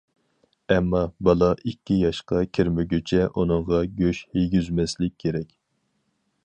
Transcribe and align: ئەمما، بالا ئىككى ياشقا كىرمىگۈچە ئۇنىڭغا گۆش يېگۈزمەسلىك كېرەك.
ئەمما، 0.75 1.01
بالا 1.27 1.49
ئىككى 1.71 1.97
ياشقا 2.05 2.41
كىرمىگۈچە 2.59 3.29
ئۇنىڭغا 3.43 3.83
گۆش 4.01 4.25
يېگۈزمەسلىك 4.41 5.19
كېرەك. 5.25 5.55